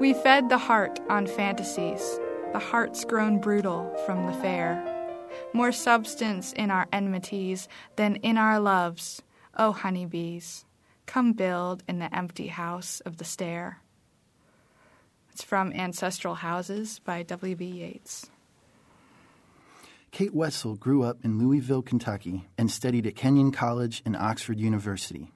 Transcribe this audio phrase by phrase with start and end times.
[0.00, 2.20] We fed the heart on fantasies,
[2.52, 4.84] the heart's grown brutal from the fair.
[5.52, 9.22] More substance in our enmities than in our loves,
[9.56, 10.64] O oh, honeybees.
[11.06, 13.80] Come build in the empty house of the stair.
[15.32, 17.64] It's from Ancestral Houses by W.B.
[17.64, 18.30] Yeats.
[20.12, 25.32] Kate Wetzel grew up in Louisville, Kentucky, and studied at Kenyon College and Oxford University.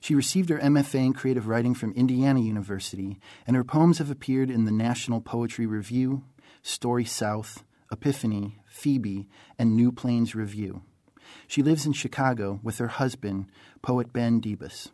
[0.00, 4.50] She received her MFA in creative writing from Indiana University, and her poems have appeared
[4.50, 6.24] in the National Poetry Review,
[6.62, 9.28] Story South, Epiphany, Phoebe,
[9.58, 10.82] and New Plains Review.
[11.46, 13.46] She lives in Chicago with her husband,
[13.82, 14.90] poet Ben Debus.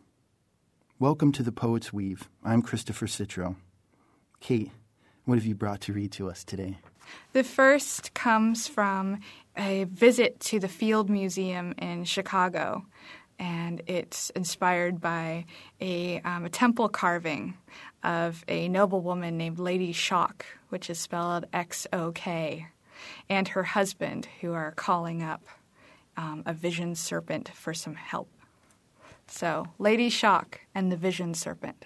[0.99, 2.27] Welcome to the Poet's Weave.
[2.43, 3.55] I'm Christopher Citro.
[4.41, 4.71] Kate,
[5.25, 6.79] what have you brought to read to us today?
[7.33, 9.19] The first comes from
[9.57, 12.85] a visit to the Field Museum in Chicago,
[13.39, 15.45] and it's inspired by
[15.79, 17.57] a, um, a temple carving
[18.03, 22.67] of a noblewoman named Lady Xock, which is spelled X O K,
[23.29, 25.45] and her husband, who are calling up
[26.17, 28.29] um, a vision serpent for some help.
[29.27, 31.85] So, Lady Xock and the vision serpent.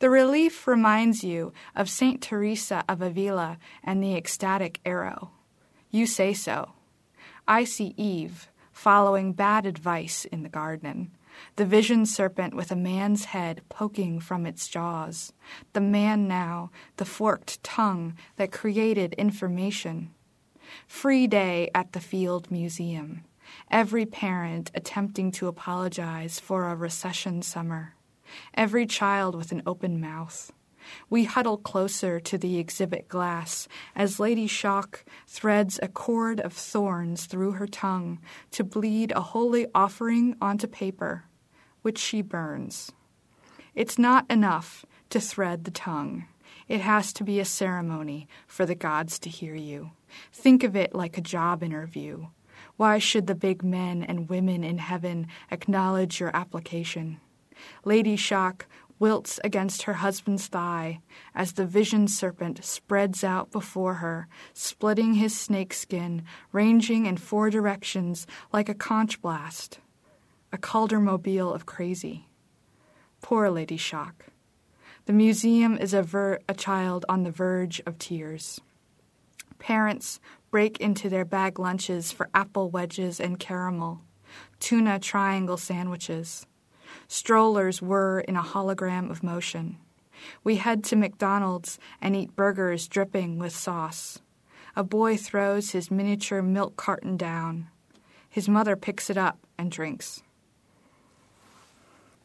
[0.00, 2.20] The relief reminds you of St.
[2.20, 5.30] Teresa of Avila and the ecstatic arrow.
[5.90, 6.72] You say so.
[7.46, 8.48] I see Eve
[8.80, 11.10] following bad advice in the garden.
[11.56, 15.34] The vision serpent with a man's head poking from its jaws.
[15.74, 20.14] The man now, the forked tongue that created information.
[20.86, 23.24] Free day at the Field Museum.
[23.70, 27.96] Every parent attempting to apologize for a recession summer
[28.54, 30.52] every child with an open mouth.
[31.08, 37.26] We huddle closer to the exhibit glass as Lady Xock threads a cord of thorns
[37.26, 38.20] through her tongue
[38.52, 41.24] to bleed a holy offering onto paper,
[41.82, 42.92] which she burns.
[43.74, 46.26] It's not enough to thread the tongue.
[46.68, 49.90] It has to be a ceremony for the gods to hear you.
[50.32, 52.26] Think of it like a job interview.
[52.76, 57.20] Why should the big men and women in heaven acknowledge your application?
[57.84, 58.62] Lady Xock
[59.00, 61.00] wilts against her husband's thigh
[61.34, 66.22] as the vision serpent spreads out before her, splitting his snakeskin,
[66.52, 69.80] ranging in four directions like a conch blast,
[70.52, 72.28] a caldermobile of crazy.
[73.22, 74.12] Poor Lady Xock.
[75.06, 78.60] The museum is a, ver- a child on the verge of tears.
[79.58, 84.02] Parents break into their bag lunches for apple wedges and caramel,
[84.58, 86.46] tuna triangle sandwiches.
[87.08, 89.78] Strollers whir in a hologram of motion.
[90.44, 94.20] We head to McDonald's and eat burgers dripping with sauce.
[94.76, 97.68] A boy throws his miniature milk carton down.
[98.28, 100.22] His mother picks it up and drinks.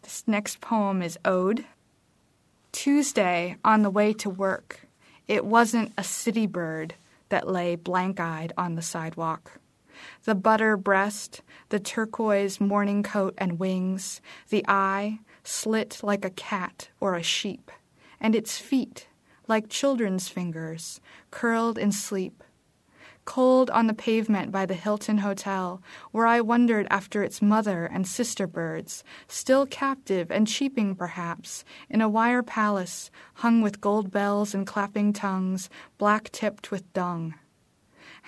[0.03, 1.65] This next poem is Ode.
[2.71, 4.87] Tuesday, on the way to work,
[5.27, 6.93] it wasn't a city bird
[7.29, 9.59] that lay blank eyed on the sidewalk
[10.23, 16.89] the butter breast, the turquoise morning coat and wings, the eye slit like a cat
[16.99, 17.71] or a sheep,
[18.19, 19.07] and its feet,
[19.47, 20.99] like children's fingers,
[21.31, 22.43] curled in sleep.
[23.25, 25.81] Cold on the pavement by the Hilton Hotel,
[26.11, 32.01] where I wondered after its mother and sister birds, still captive and cheeping perhaps, in
[32.01, 37.33] a wire palace hung with gold bells and clapping tongues, black tipped with dung.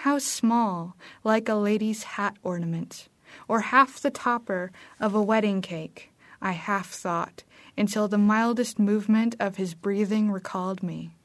[0.02, 3.10] How small, like a lady's hat ornament,
[3.48, 7.44] or half the topper of a wedding cake, I half thought,
[7.76, 11.16] until the mildest movement of his breathing recalled me.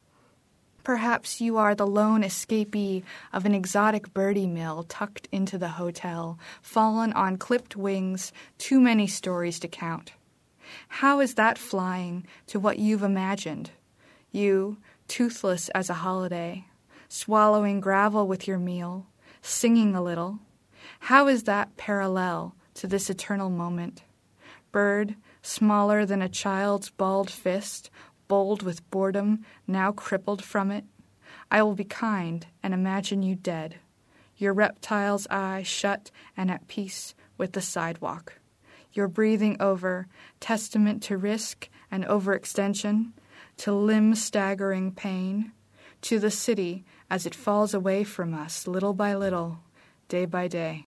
[0.85, 6.39] Perhaps you are the lone escapee of an exotic birdie mill tucked into the hotel,
[6.63, 10.15] fallen on clipped wings, too many stories to count.
[10.89, 13.71] How is that flying to what you've imagined?
[14.31, 14.79] You,
[15.09, 16.65] toothless as a holiday,
[17.13, 19.07] swallowing gravel with your meal,
[19.43, 20.39] singing a little.
[20.99, 24.03] How is that parallel to this eternal moment?
[24.73, 27.91] Bird, smaller than a child's balled fist,
[28.29, 30.87] bold with boredom, now crippled from it.
[31.51, 33.75] I will be kind and imagine you dead,
[34.39, 38.39] your reptile's eye shut and at peace with the sidewalk.
[38.95, 40.07] Your breathing over,
[40.41, 43.13] testament to risk and overextension,
[43.59, 45.53] to limb staggering pain,
[46.03, 49.59] to the city as it falls away from us little by little,
[50.09, 50.87] day by day.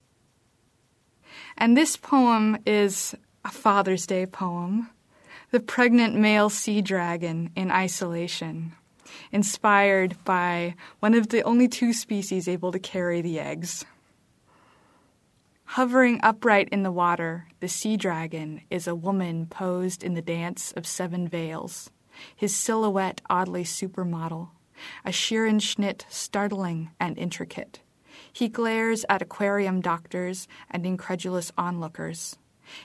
[1.55, 3.13] And this poem is
[3.45, 4.89] a Father's Day poem,
[5.51, 8.71] The Pregnant Male Sea Dragon in Isolation,
[9.31, 13.85] inspired by one of the only two species able to carry the eggs.
[15.65, 20.71] Hovering upright in the water, the sea dragon is a woman posed in the dance
[20.71, 21.91] of seven veils.
[22.35, 24.49] his silhouette oddly supermodel,
[25.03, 27.81] a Scherenschnitt startling and intricate.
[28.31, 32.37] He glares at aquarium doctors and incredulous onlookers.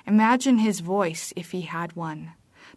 [0.07, 2.33] Imagine his voice if he had one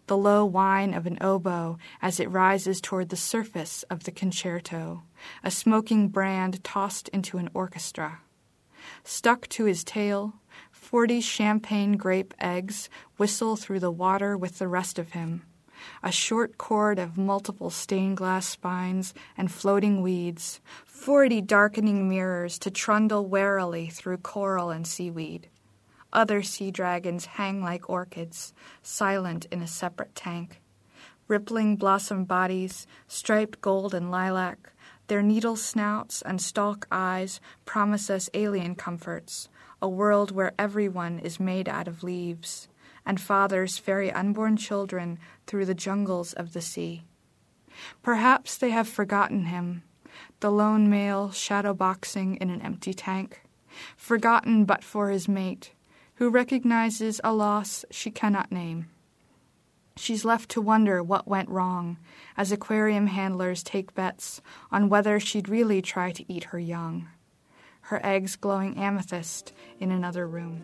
[0.06, 5.02] the low whine of an oboe as it rises toward the surface of the concerto,
[5.42, 8.20] a smoking brand tossed into an orchestra.
[9.02, 10.34] Stuck to his tail,
[10.70, 15.42] forty champagne grape eggs whistle through the water with the rest of him.
[16.02, 22.70] A short cord of multiple stained glass spines and floating weeds, forty darkening mirrors to
[22.70, 25.48] trundle warily through coral and seaweed.
[26.12, 30.60] Other sea dragons hang like orchids, silent in a separate tank.
[31.26, 34.72] Rippling blossom bodies, striped gold and lilac,
[35.06, 39.48] their needle snouts and stalk eyes promise us alien comforts,
[39.82, 42.68] a world where everyone is made out of leaves,
[43.06, 47.02] and fathers ferry unborn children through the jungles of the sea.
[48.02, 49.82] Perhaps they have forgotten him,
[50.40, 53.42] the lone male shadow boxing in an empty tank,
[53.96, 55.72] forgotten but for his mate,
[56.16, 58.88] who recognizes a loss she cannot name.
[59.96, 61.98] She's left to wonder what went wrong
[62.36, 64.40] as aquarium handlers take bets
[64.72, 67.08] on whether she'd really try to eat her young,
[67.82, 70.62] her eggs glowing amethyst in another room.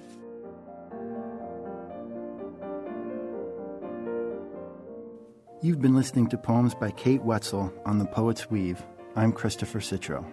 [5.63, 8.83] You've been listening to poems by Kate Wetzel on The Poet's Weave.
[9.15, 10.25] I'm Christopher Citro.